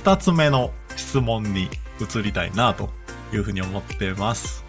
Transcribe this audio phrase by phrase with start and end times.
[0.00, 1.68] 二つ目の質問に
[2.00, 2.88] 移りたいなと
[3.34, 4.64] いうふうに思ってます。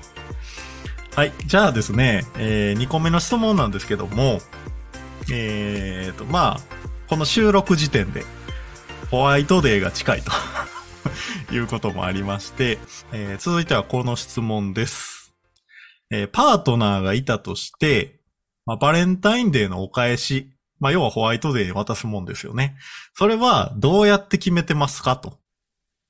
[1.16, 1.32] はい。
[1.46, 4.40] じゃあですね、えー、2個目の質問なんですけども、
[5.32, 6.60] えーと、まあ、
[7.08, 8.26] この収録時点で、
[9.10, 10.34] ホワイトデーが近いと
[11.56, 12.78] いうこともありまして、
[13.14, 15.32] えー、続いてはこの質問です。
[16.10, 18.20] えー、パートナーがいたとして、
[18.66, 20.51] まあ、バレンタインデーのお返し、
[20.82, 22.76] まあ、要はホワイトデーに渡すもんですよね。
[23.14, 25.40] それはどうやって決めてますかと。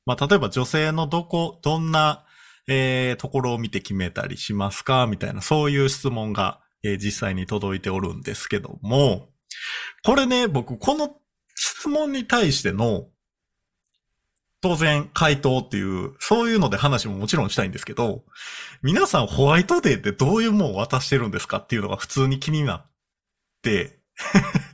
[0.08, 2.26] まあ、例えば女性のどこ、どんな、
[2.68, 5.06] えー、ところを見て決めたりしますか？
[5.08, 9.30] みたいな、そういう質問が、えー、実際に届いておるんですけども、
[10.04, 11.16] これね、僕、この
[11.56, 13.08] 質問に対しての、
[14.62, 18.24] 当然、回答っていう、そういうので話ももちろんしたいんですけど、
[18.84, 21.58] 皆さんホワイトデーってどういうもんを渡してるんですか？
[21.58, 22.92] っていうのが普通に気になっ
[23.64, 24.00] て、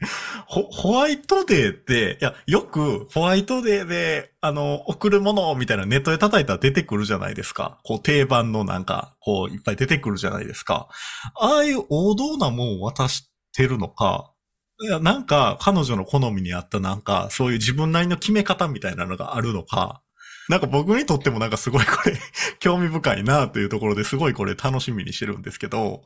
[0.47, 7.79] ホホワイトデーって、いや、よくホワイトデーで、あの、送るものみたいなネットで叩いたら出てくるじゃないですか。
[7.83, 10.87] こう定番のなんか、こういっぱい出てくるじゃないですか。
[11.35, 14.31] ああいう王道なもんを渡してるのか、
[14.79, 20.01] いや、なんか、彼女の好みに合ったなんか、そういう自分なりの決め方みたいなのがあるのか、
[20.49, 22.17] なんか僕にとってもなんかすごいこれ
[22.59, 26.03] 興味深いなというところですごいこれ楽しみにしてるんですけど、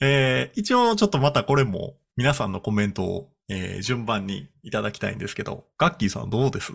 [0.00, 6.72] えー、一応ちょっとまたこれも皆さんのコメントを、えー、順番にいただきたいんですけど、ガッキーさんどうです？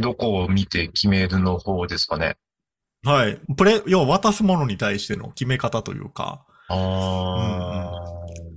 [0.00, 2.36] どこを見て決めるの方ですかね？
[3.04, 3.40] はい。
[3.56, 6.46] プレ、要は渡すものに対しての決め方というか。
[6.68, 7.96] ああ、
[8.40, 8.52] うんうん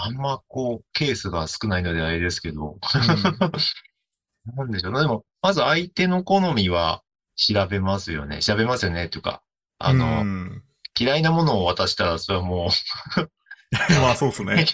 [0.00, 2.78] あんまこう、ケースが少ないのであれですけど、
[4.46, 5.00] うん、 なんでしょうね。
[5.00, 7.02] でも、まず相手の好みは
[7.34, 8.40] 調べますよね。
[8.40, 9.42] 調べますよね、というか、
[9.78, 10.62] あの、うん、
[10.96, 12.68] 嫌いなものを渡したら、それはもう
[14.00, 14.64] まあそうですね。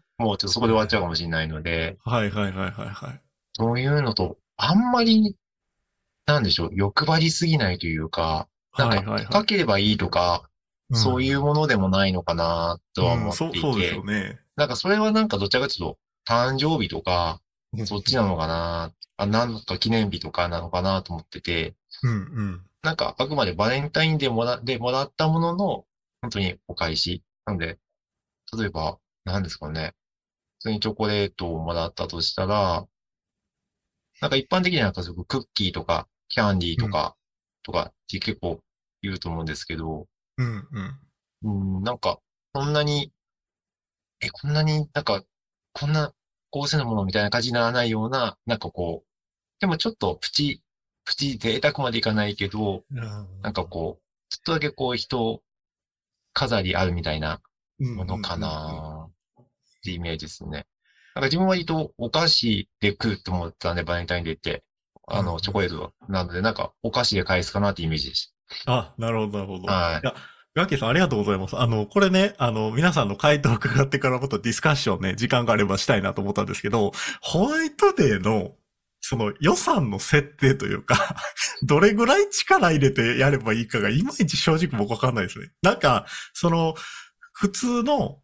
[0.18, 1.98] もうちょっとそこで終わっちゃうかもしれないので。
[2.04, 3.20] はいはいはいはいはい。
[3.54, 5.36] そういうのと、あんまり、
[6.26, 10.48] なんでしょう、欲張りすぎないというか、なんか、高ければいいとか、
[10.92, 14.40] そういうものでもないのかなとは思っていて、うん、そうそうですよね。
[14.56, 17.40] なんかそれはなんかどちらかというと、誕生日とか、
[17.84, 22.60] そっちなのかな、あ、なんか記念日とかなのかなと思ってて、うんうん。
[22.82, 25.84] なんかあくまでバレンタインでもらでもらったものの、
[26.20, 27.22] 本当にお返し。
[27.46, 27.78] なんで、
[28.56, 29.94] 例えば、何ですかね。
[30.58, 32.86] 普通にチョコレートをもらったとしたら、
[34.20, 37.16] なんか一般的にはなんかクッキーとか、キャンディーとか、
[37.62, 38.60] とかって結構
[39.02, 40.06] 言うと思うんですけど、
[40.38, 40.68] うん
[41.42, 41.76] うん。
[41.76, 42.18] うん、なんか、
[42.54, 43.12] そんなに、
[44.20, 45.22] え、こんなになんか、
[45.72, 46.12] こんな
[46.50, 49.08] 高性なものみたいな感じにならないような、なんかこう、
[49.60, 50.62] でもちょっとプチ、
[51.04, 52.84] プチ贅沢までいかないけど、
[53.42, 55.42] なんかこう、ちょっとだけこう人、
[56.32, 57.40] 飾りあるみたいな
[57.78, 59.08] ものかな
[59.40, 59.44] っ
[59.84, 60.66] てイメージですね。
[61.14, 64.64] なんか自分は割とお菓子で食うって思ったんで、バレンタインデーって、
[65.06, 68.34] あの、チョコレートなので、なんかお菓子で返すかなってイメージです。
[68.66, 69.66] あ、なるほど、なるほど。
[69.66, 70.34] はい。
[70.54, 71.56] ガッキーさんありがとうございます。
[71.58, 78.52] あの、これね、あの、皆さんの回答を伺ってからもっとディスカッションね、時間があればしたいなと思ったんですけど、ホワイトデーの、
[79.00, 81.16] その予算の設定というか
[81.62, 85.50] どれぐらい力入れてやればいいかがいまいち正直僕わかんないですね。
[85.60, 86.74] なんか、その、
[87.34, 88.20] 普通の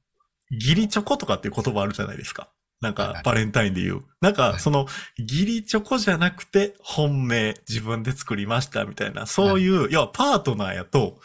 [0.51, 2.51] ギリチョコとかっていう言葉あるじゃないですか。
[2.81, 4.05] なんか、バレンタインで言う。
[4.23, 4.87] なんか、その、
[5.19, 11.21] ギリチョコじゃなくて、本命、自分で作りましたみたいな、そういう、要はパートナーやと、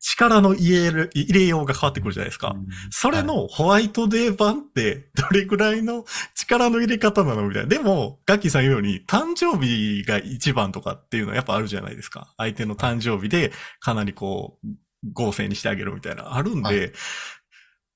[0.00, 2.54] 力の入れる、入れようが変わってくるじゃないですか。
[2.90, 6.04] それのホワイトデー版って、どれぐらいの
[6.36, 7.68] 力の入れ方なのみたいな。
[7.68, 12.32] でも、ガッキーさん言うように、誕生日が一番とかっていうのはやっぱあるじゃないですか。
[12.36, 14.68] 相手の誕生日で、かなりこう、
[15.12, 16.92] 合成にしてあげるみたいな、あるんで、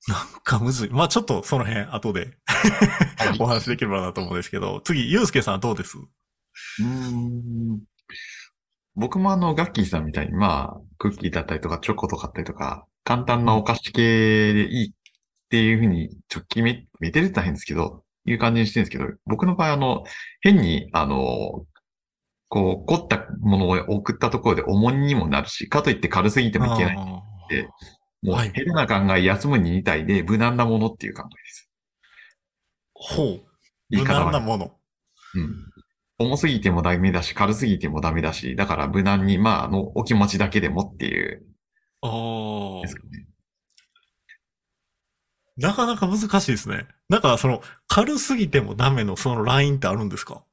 [0.08, 0.90] なんかむずい。
[0.90, 2.36] まあちょっとその辺後で
[3.38, 5.96] お話できればなと思うんですけど、次、ゆうすけさんどうです？
[6.80, 7.80] うん。
[8.94, 14.92] 僕もあの、ガッキーさんみたいに、まあ、クッキーだったりとか、チョコとかあったりとか、簡単なお菓子系でいいっ
[15.48, 20.04] ていうふうに、ちょっと決め、めてるって大変ですけど、いう感じにしてるんですけど、僕の場合あの、
[20.42, 21.64] 変に、あの、
[22.52, 27.66] こう、凝ったものを送ったところで重荷にもなるし、かといって軽すぎてもいけないって、
[28.20, 31.70] もう、変な考え、休むに似たいで、無難なものっていう考えです。
[32.92, 33.42] ほう。
[33.88, 34.76] 無難なもの。
[35.34, 35.56] うん。
[36.18, 41.46] 重すぎてもダメだし、軽すぎてもダメだし、だから無難に、まあ、あの、お気持ちだけでもっていう。
[42.02, 42.86] ああ。
[45.56, 46.86] なかなか難しいですね。
[47.08, 50.44] なんか、その、軽すぎてもダメのそのラインってあるんですか？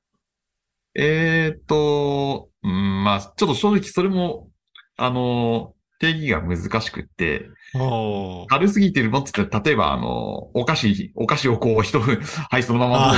[1.01, 4.49] えー、っと、うん、まあ、ちょっと正直それも、
[4.97, 7.49] あの、定義が難しくって、
[8.49, 12.19] 軽すぎてるのって言ったら、例えば、あの、お菓子、お菓子をこう、一分、
[12.51, 13.13] はい、そのまま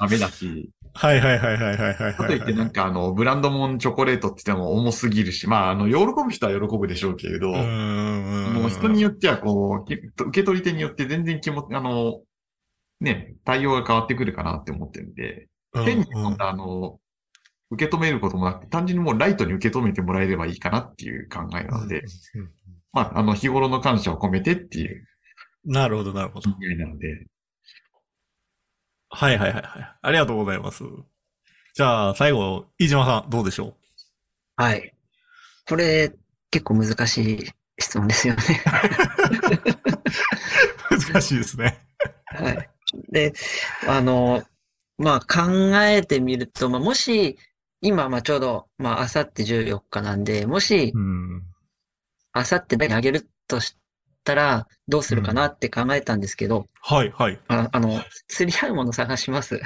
[0.00, 2.26] ダメだし、 はいはいはいはいはいはいかはい。
[2.26, 7.50] といってなんかあの、ブランドもんチョコレートって言っても重すぎるし、まああの、喜ぶ人は喜ぶでしょうけれど。
[7.52, 12.20] もう人によってはこう、き受け取り手によって全然気も、あの、
[13.00, 16.98] ね、対応が変わってくるかなって思ってるんで、うん変にうんあの、
[17.70, 22.00] 受け止めることもなくて、単純にもうライトに受け止めてもらえればいいかなっていう考えなので、
[22.34, 22.50] うん
[22.92, 25.06] まあ、あの、日頃の感謝を込めてっていう
[25.64, 26.50] なるほどなるほど。
[26.50, 27.26] 意味なので、
[29.10, 29.96] はいはいはいはい。
[30.02, 30.82] ありがとうございます。
[31.74, 33.76] じゃあ、最後、飯島さん、どうでしょ
[34.56, 34.94] はい。
[35.68, 36.12] これ、
[36.50, 38.42] 結構難しい質問ですよね。
[40.90, 41.78] う 難しいですね。
[42.26, 42.70] はい。
[43.10, 43.32] で、
[43.88, 44.42] あの、
[45.02, 45.50] まあ考
[45.82, 47.36] えてみると、まあもし、
[47.80, 51.42] 今、まあちょうど、まああさって14日なんで、もしう、ん。
[52.32, 53.76] あさって誰にあげるとし
[54.22, 57.38] たら、どうするかなって考えたんですけど、はいはい。
[57.48, 59.60] あ、あの、釣り合うもの探します。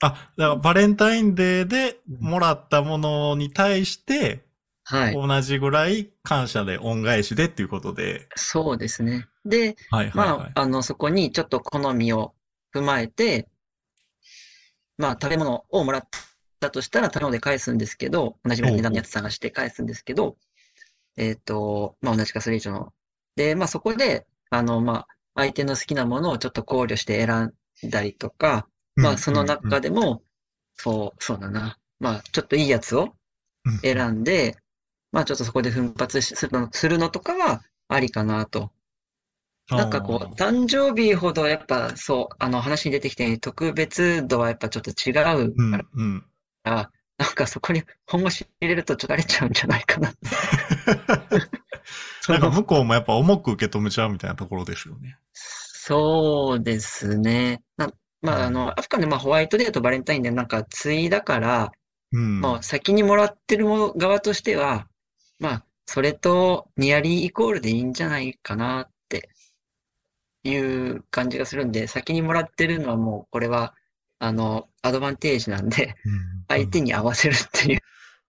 [0.00, 4.44] あ、だからバレンタインデーでもらったものに対して、
[4.84, 5.14] はい。
[5.14, 9.28] 同じぐらい感謝で恩返しでっていうことで、そうですね。
[9.44, 10.38] で、はいはいはい。
[10.38, 12.34] まあ、あの、そこにちょっと好みを
[12.74, 13.48] 踏まえて、
[15.02, 16.08] まあ、食べ物をもらっ
[16.60, 20.36] たとしたら、食べ物で返すんですけど、同じ値段のやつ探して返すんですけど、
[21.16, 22.92] えっと、まあ、同じかそれ以上の。
[23.34, 27.52] で、まあ、そこで、あの、まあ、相手の好きなものをちょっと考慮して選
[27.86, 30.22] んだりとか、まあ、その中でも、
[30.74, 31.78] そう、そうだな。
[31.98, 33.12] まあ、ちょっといいやつを
[33.82, 34.56] 選んで、
[35.10, 38.70] まあ、ちょっとそこで奮発しするのするのとかはありかなと。
[39.70, 45.12] なんかこう、誕生日ほどやっぱそう、あの話に出てきたように特別度はやっぱちょっと違
[45.46, 46.24] ううん、かうん。
[46.64, 50.12] ら、なんかそこに本腰入れるとちょっと慣れちゃうんじゃないかな。
[52.20, 55.18] そなんかの向こうもやっぱ重く受け止めちゃうみたいなところですよね。
[55.34, 57.62] そうですね。
[57.76, 61.72] なまあ、あの、アフカンでまあホワイトデーとバレンタインデーなんか対だから、
[62.12, 62.40] うん。
[62.40, 63.66] まあ先にもらってる
[63.96, 64.86] 側としては、
[65.38, 68.88] まあ、それとニアリーイコールでいいんじゃないかな
[70.44, 73.74] いう感じがするんで、先にもらってるのはもうこれは、
[74.18, 77.80] あの、アドバンテージなんで、うん相手に合わせるっていう。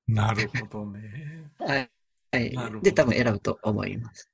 [0.07, 1.51] なるほどね。
[1.59, 1.89] はい。
[2.31, 4.29] はいなるほどで、多分選ぶと思います。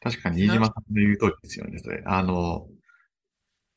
[0.00, 2.02] 確かに飯島さんの言う通りですよね、それ。
[2.06, 2.66] あの、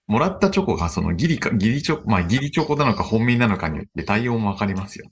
[0.07, 5.09] もらったチョコがそのギリか、ギリチョコ、まあギリチョコなのか本命なのかによって対応もわかりますよ。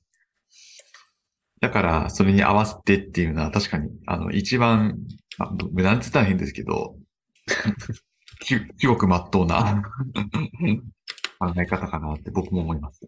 [1.61, 4.97] だから、それに合わせてっていうのは確かに、あの、一番、ま
[5.39, 6.95] あ、無難って言ったら変ですけど、
[8.39, 9.81] き至極真っ当な
[11.39, 13.01] 考え方かなって僕も思います。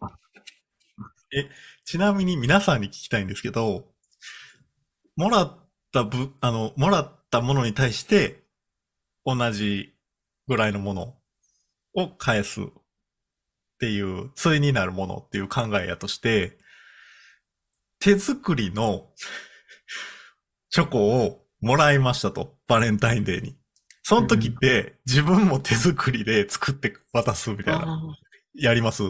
[1.86, 3.88] ちなみに皆さんに聞きたいんですけど、
[5.16, 8.44] もらったぶ、あの、もらったものに対して、
[9.26, 9.94] 同じ
[10.48, 11.18] ぐらいのもの
[11.94, 12.66] を返すっ
[13.80, 16.58] ていう、対になるものっていう考えやとして、
[18.00, 19.10] 手作りの
[20.70, 23.56] チョコをもらいましたと、バレンタインデーに。
[24.04, 28.02] その時って、自分も手作りで作って渡すみたいな。
[28.56, 29.04] やります？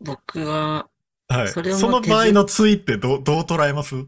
[0.00, 0.88] 僕は、
[1.28, 1.48] はい。
[1.48, 4.04] それもその場合のツイってどう、どう捉えます？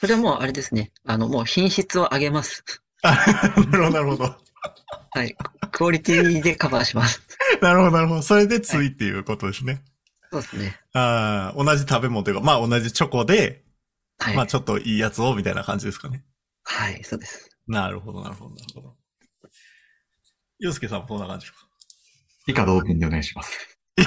[0.00, 0.92] それはもうあれですね。
[1.06, 2.62] あの、もう品質を上げます。
[3.02, 3.12] あ
[3.70, 4.24] なるほど、なるほど。
[4.24, 5.34] はい。
[5.72, 7.22] クオリティでカバーします。
[7.62, 8.22] なるほど、なるほど。
[8.22, 9.82] それでツイっていうことですね。
[10.30, 10.78] そうですね。
[10.92, 13.64] ああ、同じ食べ物というか、まあ同じチョコで、
[14.18, 14.36] はい。
[14.36, 16.24] まあちょっといいやつをみたいな感じですかね。
[16.64, 17.50] はい、そうです。
[17.66, 18.96] なるほど、なるほど、なるほど。
[20.58, 21.68] ゆうすけさんもそんな感じですか？
[22.48, 23.78] 以下同文でお願いします。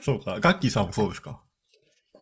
[0.00, 0.40] そうか。
[0.40, 1.42] ガッキーさんもそうですか？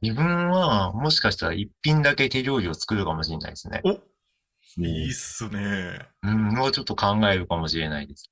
[0.03, 3.81] 自分は、もしかしたら一品だけ手料理を作るかもしれないですね。
[3.85, 6.07] おいいっすね。
[6.23, 8.31] うん、もうちょっと考えるかもしれないです。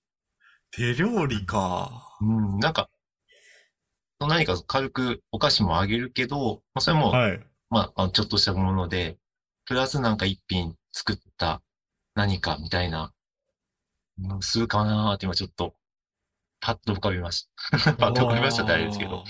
[0.70, 2.16] 手料理か。
[2.20, 2.88] うん、なんか、
[4.20, 7.40] 何か軽くお菓子もあげるけど、まあ、それも、はい。
[7.68, 9.18] まあ、ちょっとしたもので、
[9.66, 11.62] プラスなんか一品作った
[12.14, 13.12] 何かみたいな、
[14.18, 15.74] うんするかなーって今ちょっと、
[16.60, 17.92] パッと浮かびました。
[17.94, 19.24] パッと浮かびましたってあれですけど。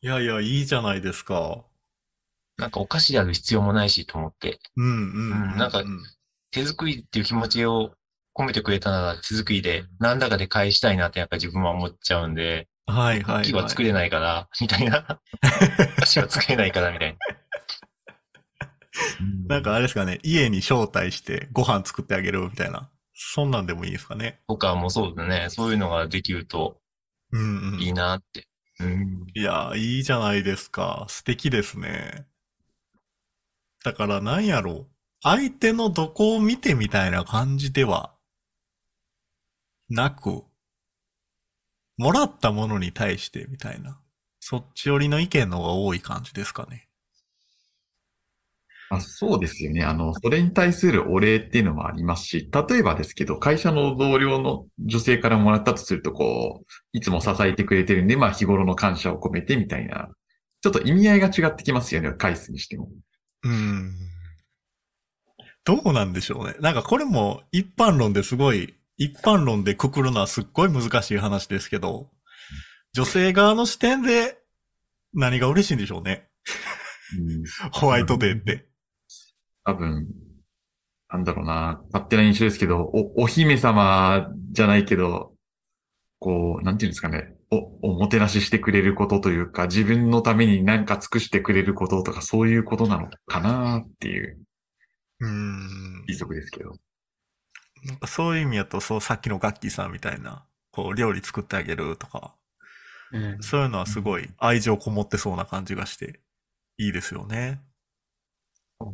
[0.00, 1.64] いやいや、いいじゃないですか。
[2.56, 5.84] なんかお菓子である必要もないしと思って、うんうんううんなんか
[6.50, 7.94] 手作りっていう気持ちを
[8.34, 15.20] 込めてくれたなら手作りで何らかで返したいなってやっぱ自分は思っちゃうんで、はいはい、クッは作れないから、みたいな。
[15.98, 17.18] お菓子は作れないから、みたいな。
[19.46, 22.90] うなんかあれですかね、家に招待してご飯作ってあげるみたいな。
[23.14, 24.40] そんなんでもいいですかね。
[24.48, 25.48] とかもそうだね。
[25.50, 26.80] そういうのができると
[27.32, 27.80] うんうん。
[27.80, 28.46] いいなって。
[28.80, 29.26] うん。
[29.34, 31.06] いや、いいじゃないですか。
[31.08, 32.26] 素敵ですね。
[33.84, 34.86] だからなんやろう。
[35.22, 38.14] 相手のどこを見てみたいな感じでは
[39.88, 40.44] なく、
[41.96, 43.98] もらったものに対してみたいな、
[44.40, 46.88] そっち寄りの意見の方が多い感じですかね。
[48.88, 49.82] あそうですよね。
[49.82, 60.08] あの、それに対するお礼っていうのもありますし、例えばですけど、会社の同僚の女性からもらったとすると、こう、いつも支えてくれてるんで、まあ日頃の感謝を込めてみたいな、
[60.62, 62.88] ちょっと意味合いが違ってきますよね、返すにしても。
[63.42, 63.92] うん。
[65.64, 66.54] どうなんでしょうね。
[66.60, 72.10] なんかこれも一般論ですごい、一般論でくくるのはすっごい難しい話ですけど、
[72.92, 74.38] 女性側の視点で
[75.12, 76.28] 何が嬉しいんでしょうね。
[77.18, 78.66] うんホワイトデーって。
[79.64, 80.06] 多分、
[81.08, 85.32] なんだろうな、勝手な印象ですけど、お、お姫様じゃないけど、
[86.18, 94.38] こう、なんていうんですかね、お、おもてなししてくれることというか、自分のために何か尽くしてくれることとか、そういうことなのかなっていう
[95.20, 96.04] うん。
[96.08, 96.72] 推測ですけど。
[97.86, 102.34] なんかそういう意味だと、そう、さっきのガッキーさんみたいな、こう、料理作ってあげるとか、
[103.12, 103.42] うん。
[103.42, 106.20] そういうのはすごい愛情こもってそうな感じがして、
[106.78, 107.60] いいですよね。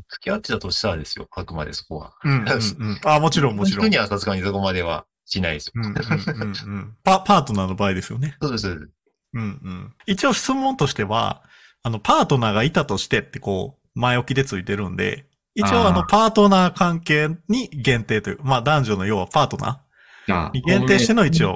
[0.09, 2.13] 付き合ってたとしたらですよ、あくまでそこは。
[2.23, 3.01] うん、うん、うん。
[3.05, 3.87] あ、もちろん、もちろん。
[3.87, 5.73] 人にはさすがにそこまではしないですよ。
[5.77, 6.97] うん、うん、うん、うん。
[7.03, 8.37] パ、パートナーの場合ですよね。
[8.41, 8.93] そうです、そうです。
[9.35, 9.95] うん、うん。
[10.07, 11.43] 一応質問としては、
[11.83, 19.83] あの、パートナーがいたとしてってこう、前置きでついてるんで、一応あの、パートナー関係に限定という、まあ男女の要はパートナ
[20.27, 21.55] じゃあ限定しての一応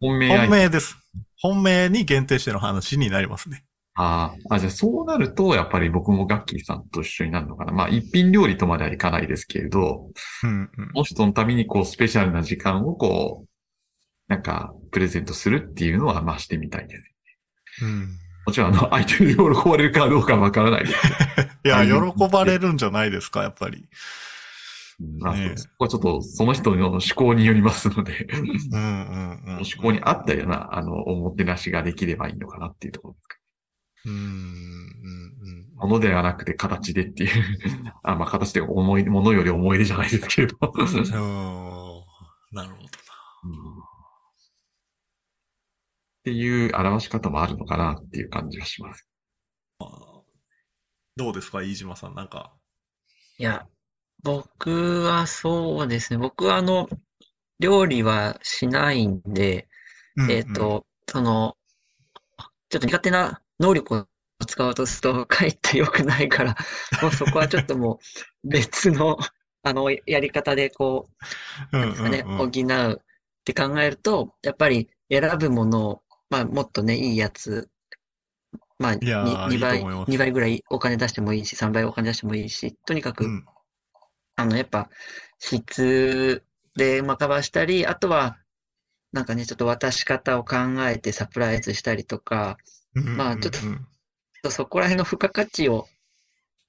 [0.00, 0.26] 本命。
[0.26, 0.96] ー本本命命です。
[1.40, 3.64] 本命に限定しての話になりますね。
[3.94, 7.72] ああ、あ、じゃあそうなると、やっぱり僕もガッキーさんと一緒になるのかな。
[7.72, 10.08] まあ、一品料理とまではいかないですけれど、
[10.42, 10.68] うん、うん。
[10.92, 13.48] この人のためにこう、スペシャルな時間をこう、
[14.28, 17.10] なんか、プレゼントするっていうのは、まあ、してみたいです。
[17.82, 18.08] うん。
[18.50, 21.02] もちろん、あの、 相手に喜ばれるかどうかはわからないです
[21.62, 23.88] けいや、はい喜ばれるんじゃないですか、やっぱり。
[24.98, 28.26] ど、まあ、ねえそこはちょっと、その人の思考によりますので、
[28.72, 29.56] うん、うん、うん。
[29.58, 33.36] 思考に合ったような、あの、おもてなしができればいいのかなっていうところですか。
[34.06, 35.88] うん、うん、うん。
[35.90, 37.30] ものではなくて形でっていう、
[38.02, 40.56] あ、まあ、形で思い、ものより思い出じゃないですけれど。
[42.52, 42.88] なるほど
[43.44, 43.79] うん
[46.20, 49.08] っていう表し方もあるのかなっていう感じがします。
[49.80, 49.86] な。
[51.16, 52.52] どうですか、飯島さん、なんか。
[53.38, 53.66] いや、
[54.22, 56.18] 僕はそうですね。
[56.18, 56.88] 僕はあの、
[57.58, 59.68] 料理はしないんで、
[60.28, 61.56] えっ、と、その、
[62.68, 64.06] ちょっと苦手な能力を
[64.46, 66.56] 使おうとすると、かえって良くないから、
[67.02, 68.00] もうそこはちょっとも
[68.44, 69.18] う別の、
[69.62, 71.08] あの、やり方でこ
[71.72, 77.68] う、うん、なんですかね、うん補うって考えると、やっぱり選ぶものを、まあ、もっとね、いいやつ、
[78.78, 83.44] まあ、にやー2倍、いいと思います2倍ぐらいお金出してもいいし、3倍お金出してもいいし、とにかく、うん、
[84.36, 84.88] あの、やっぱ、
[85.38, 86.42] 質
[86.76, 88.38] で、まあ、カバーしたり、あとは、
[89.12, 90.56] なんかね、ちょっと渡し方を考
[90.88, 92.58] えてサプライズしたりとか、
[92.94, 93.16] うん。
[93.16, 93.86] まあちょっとうん
[94.48, 95.86] そこら辺の付加価値を、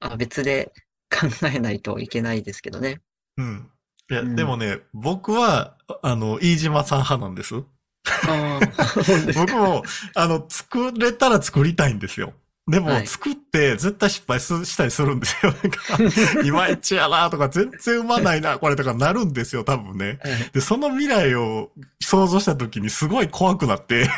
[0.02, 0.74] あ、別で
[1.10, 3.00] 考えないといけないですけどね。
[3.38, 3.72] うん。
[4.10, 7.64] いや、うんでもね、僕は、あの、飯島さん派なんです。
[9.36, 9.84] 僕も、
[10.16, 12.34] あの、作れたら作りたいんですよ。
[12.68, 15.54] でも、はい作って絶対失敗すしたりするんですよ。
[15.64, 20.20] なんか、 いまいちやなとか、全然うまないな、これとかなるんですよ、多分ね。
[20.24, 24.10] はいで、その未来を想像した時にすごい怖くなって、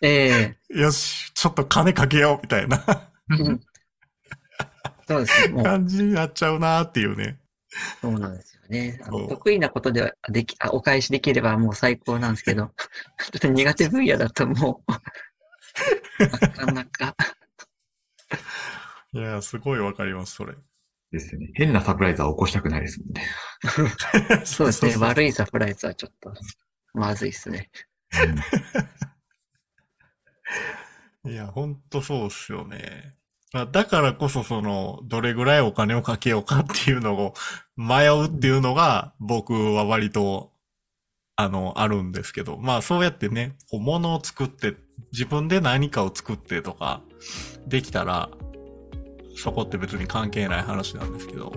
[0.00, 2.84] ええよし、ちょっと金かけよう、みたいな
[3.30, 3.60] うん
[5.08, 5.62] そうですね。
[5.62, 7.38] 感じになっちゃうなっていうね。
[8.00, 9.00] そうなんですよね。
[9.28, 12.72] 得意なことではでき、あ、お返しできればもう最高なんですけど、ちょ
[13.36, 14.92] っと苦手分野だともう、
[16.24, 17.16] なかなか、
[19.12, 20.54] いや、すごいわかります、それ。
[21.10, 21.50] ですよね。
[21.54, 23.24] 変なサプライズは起こしたくないですもんね。
[24.44, 24.96] そうですね。
[24.96, 26.34] 悪いサプライズはちょっと、
[26.92, 27.70] まずいですね。
[31.24, 33.14] いや、ほんとそうっすよね。
[33.52, 37.34] まあだからこそその、どれぐらいお金をかけようかっていうのを
[37.76, 40.52] 迷うっていうのが僕は割と、
[41.36, 44.74] あの、あるんですけど、まあそうやってね、こう物を作って、
[45.12, 47.02] 自分で何かを作ってとか、
[47.66, 48.28] できたら、
[49.36, 51.52] そこって別に関係ない話なんですけど、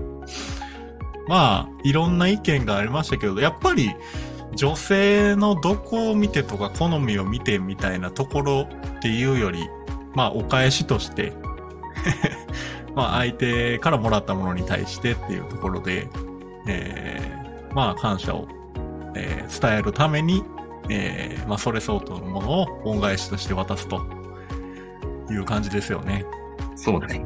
[1.27, 3.95] まあ、いろんな意見がありましたけど、やっぱり
[4.55, 8.67] 女性のどこを見てとか好みを見てみたいなところ
[8.97, 9.67] っていうより、
[10.13, 11.33] まあお返しとして、
[12.95, 16.07] まあ相手からもらったものに対してっていうところで、
[16.67, 18.47] えー、まあ感謝を、
[19.15, 20.43] えー伝えるために、
[20.89, 24.01] えー、まあそれ相当のものを恩返しとして渡すと
[25.29, 26.25] いう感じですよね。
[26.75, 27.25] そうですね。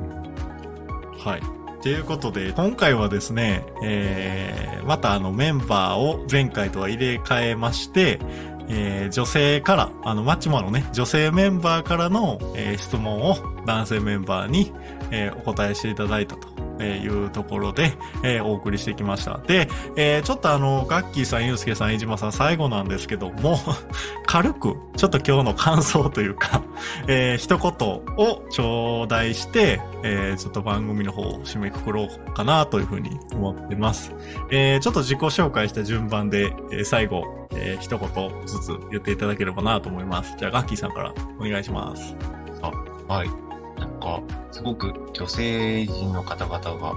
[1.19, 1.81] はい。
[1.81, 8.19] ということで、今回はですね、えー、またあのメンバーを前回とは入れ替えまして、
[8.69, 14.71] えー女性から、あの、マッチモアのね、女性メンバーからの、えー質問を男性メンバーに、
[15.11, 16.54] えーお答えしていただいたと。
[16.79, 19.39] えいうところで、えーお送りしてきました。
[19.47, 23.57] で、えーちょっとあの、ガッキーさん、ユうスケさん、飯島さん、最後なんですけども、
[24.25, 26.61] 軽く、ちょっと今日の感想というか、
[27.07, 27.71] えー一言
[28.17, 34.13] を頂戴して、えーちょっと番組の方を締めくくろうかなというふうに思ってます。
[34.51, 40.35] えーちょっと自己紹介した順番で、えー最後、えー一言ずつ言っていただければなと思います。
[40.37, 42.15] じゃあ、ガッキーさんからお願いします。
[42.61, 42.71] あ
[43.13, 43.44] はい。
[43.77, 46.95] なんか、すごく女性陣の方々が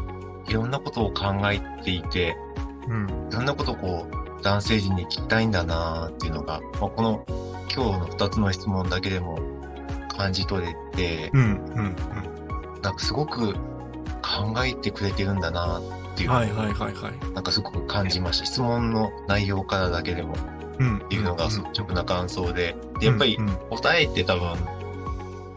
[0.49, 2.37] いろんなことを考えていて、
[2.89, 3.29] うん。
[3.31, 7.25] いろんなことをこう、男性陣に聞きたいんだなーっていうのが、まあ、この
[7.75, 9.39] 今日の二つの質問だけでも
[10.17, 11.97] 感じ取れて、うん、うん、
[12.83, 13.55] なんかすごく
[14.23, 16.37] 考えてくれてるんだなっていうう、ん。
[16.37, 17.33] はい、はい、はい、はい。
[17.35, 18.47] なんかすごく感じました。
[18.47, 20.35] 質問の内容からだけでも
[20.79, 20.99] うん。
[20.99, 24.57] っていうのが率直な感想で、でやっぱりうん、答えって多分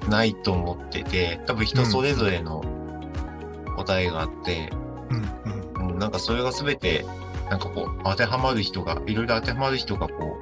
[0.09, 2.63] ないと思ってて、多分人それぞれの
[3.77, 4.69] 答えがあって、
[5.09, 5.91] うん、うん。
[5.91, 7.05] うん、なんかそれが全て、
[7.49, 10.37] なんかこう、当てはまる人が、いろいろ当てはまる人がこ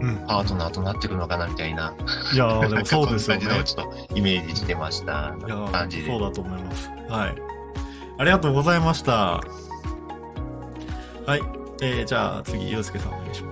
[0.00, 0.16] う、うん。
[0.26, 1.94] パートナーとなってくるのかなみたいな、
[2.32, 3.46] いやー、でもそうですよね。
[3.64, 5.34] ちょっとイメージしてました。
[5.38, 6.08] いやー感じで。
[6.08, 6.90] そうだと思います。
[7.08, 7.34] はい。
[8.18, 9.12] ありがとうございました。
[9.14, 9.40] は
[11.36, 11.40] い。
[11.80, 13.51] えー、じゃあ次、ゆうすけさんお願いします。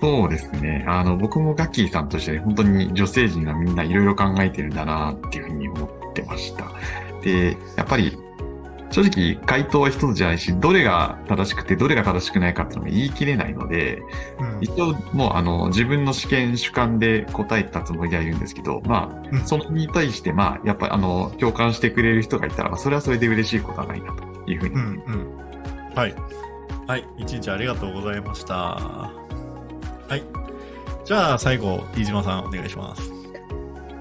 [0.00, 0.84] そうですね。
[0.86, 6.66] あの、僕もガッキーさんとして本当に女性陣がみんないろいろ考えてるんだなっていうふうに思ってました。
[7.22, 8.16] で、やっぱり、
[8.90, 14.00] 正直回答は一つじゃないし、どれが正しくてどれが正しくないかっていうのも言い切れないので、
[14.40, 25.94] うん一応もうあの、自分の試験主観で答えたつもりではいるんですけど、まうんあ、そのに対して、まあ、やっぱりあの、共感してくれる人がいたら、まあそれはそれで嬉しいことはないなというふうにうん、うん。
[25.94, 26.14] はい。
[26.86, 27.04] はい。
[27.18, 29.27] 一日ありがとうございました。
[30.08, 30.22] はい。
[31.04, 33.12] じゃあ、最後、飯島さんお願いします。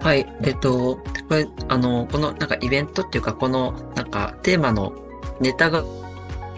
[0.02, 0.26] はい。
[0.44, 0.96] えっと、
[1.28, 4.94] これ、あの、この、なんかイベントっていうか、この、なんかテーマの
[5.42, 5.84] ネタが、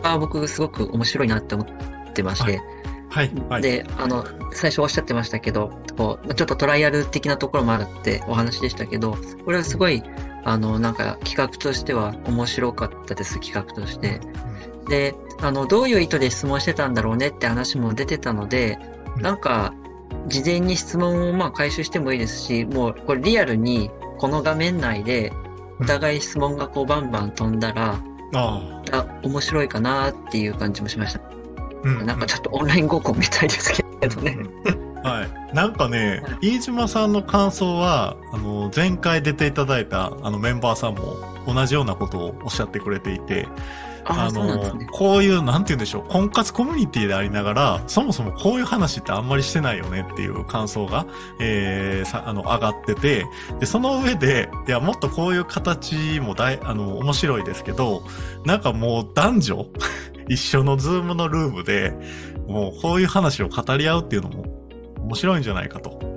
[0.03, 2.61] が僕すごく面白いなって思ってまして、
[3.09, 3.31] はい。
[3.49, 3.61] はい。
[3.63, 10.03] で、あの、最初おっしゃってましたけど、こう、ちょっとトライアル的なところもあるってお話でしたけど、これはすごい、
[10.43, 14.19] あの、なんか企画としては面白かったです、企画として。
[14.87, 19.73] で、あの、どういう意図で質問してたんだろうねって話も出てたので、うんなんか、
[20.27, 25.31] 事前に質問をまあ回収してもいいですし、もうこれリアルにこの画面内で
[25.79, 27.99] お互い質問がこうバンバン飛んだら、
[28.33, 31.19] ああ、面白いかなっていう感じもしました。
[31.19, 31.23] あ。
[31.83, 34.37] うんなんかちょっとオンライン合コンみたいですけどね。
[35.03, 35.55] はい。
[35.55, 41.15] なんかね、飯島さんの感想は、あの、前回出ていただいた、あの、メンバーさんも
[41.47, 43.47] 同じようなことをおっしゃってくれていて、
[44.05, 44.87] ああ、そうなんですね。
[44.91, 51.05] こういう、なんて言うんでしょう、婚活コミュニティでありながら、そもそもこういう話ってあんまりしてないよねっていう感想が、
[51.39, 53.25] えー、さ、あの、上がってて、
[53.59, 58.03] で、その上で、いや、もっとこういう形も大、あの、面白いですけど、
[58.45, 59.65] なんかもう男女
[60.27, 61.93] 一緒のズームのルームで、
[62.47, 64.45] もうこういう話を語り合うっていうのも
[65.03, 66.08] 面白いんじゃないかと。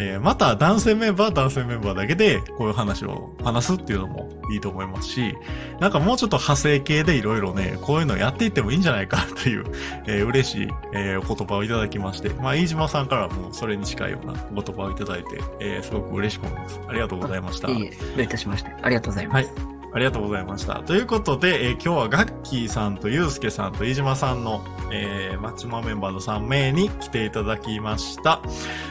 [0.00, 5.36] でまた男性メンバーは男性メンバーだけでこういう話を話すっていうのもいいと思いますし、
[5.78, 9.64] なんかもうちょっと派生系でいろいろね、こういうのやっていってもいいんじゃないかという、
[10.06, 16.80] えー嬉しい、えーお言葉をいただきまして、まあ、飯島さんからもそれに近いようなお言葉をいただいて、えーすごく嬉しく思います。
[16.88, 17.68] ありがとうございました。
[17.68, 18.70] いいえ、どういたしまして。
[18.80, 19.79] ありがとうございます。
[19.92, 20.82] ありがとうございました。
[20.82, 28.40] ということで、えー今日はガッキーさんとユうスケさんと飯島さんの、えー、マッチマメンバーの3名に来ていただきました。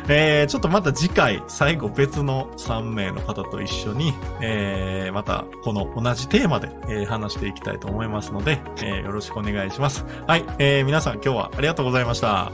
[0.08, 10.06] えー、ちょっとまた次回、最後別の3名の方と一緒に、えー、またこの同じテーマで、えー話していきたいと思いますので、えーよろしくお願いします。
[10.28, 12.52] はい、えー、皆さん今日はありがとうございました。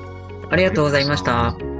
[0.49, 1.74] ありがとうございました。